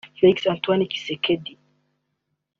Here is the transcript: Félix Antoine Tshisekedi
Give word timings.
Félix 0.17 0.37
Antoine 0.53 0.85
Tshisekedi 0.87 1.53